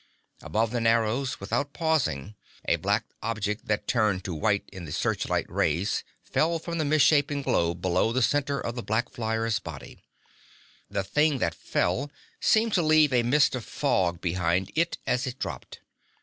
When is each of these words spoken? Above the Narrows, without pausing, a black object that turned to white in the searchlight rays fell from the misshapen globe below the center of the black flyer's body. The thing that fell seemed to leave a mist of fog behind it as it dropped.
Above 0.41 0.71
the 0.71 0.81
Narrows, 0.81 1.39
without 1.39 1.73
pausing, 1.73 2.33
a 2.65 2.77
black 2.77 3.05
object 3.21 3.67
that 3.67 3.87
turned 3.87 4.23
to 4.23 4.33
white 4.33 4.67
in 4.73 4.85
the 4.85 4.91
searchlight 4.91 5.45
rays 5.47 6.03
fell 6.23 6.57
from 6.57 6.79
the 6.79 6.85
misshapen 6.85 7.43
globe 7.43 7.83
below 7.83 8.11
the 8.11 8.23
center 8.23 8.59
of 8.59 8.73
the 8.73 8.81
black 8.81 9.11
flyer's 9.11 9.59
body. 9.59 10.03
The 10.89 11.03
thing 11.03 11.37
that 11.37 11.53
fell 11.53 12.09
seemed 12.39 12.73
to 12.73 12.81
leave 12.81 13.13
a 13.13 13.21
mist 13.21 13.53
of 13.53 13.63
fog 13.63 14.21
behind 14.21 14.71
it 14.73 14.97
as 15.05 15.27
it 15.27 15.37
dropped. 15.37 15.81